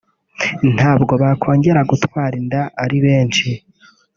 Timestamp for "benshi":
3.05-3.49